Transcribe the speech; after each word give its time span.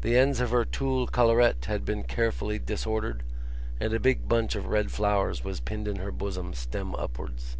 The 0.00 0.16
ends 0.18 0.40
of 0.40 0.50
her 0.50 0.64
tulle 0.64 1.06
collarette 1.06 1.66
had 1.66 1.84
been 1.84 2.02
carefully 2.02 2.58
disordered 2.58 3.22
and 3.78 3.92
a 3.94 4.00
big 4.00 4.26
bunch 4.28 4.56
of 4.56 4.66
red 4.66 4.90
flowers 4.90 5.44
was 5.44 5.60
pinned 5.60 5.86
in 5.86 5.98
her 5.98 6.10
bosom, 6.10 6.52
stems 6.52 6.96
upwards. 6.98 7.56